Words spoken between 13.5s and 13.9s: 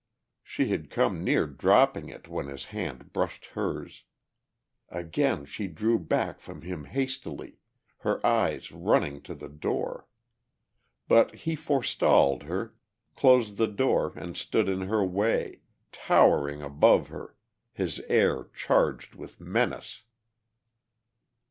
the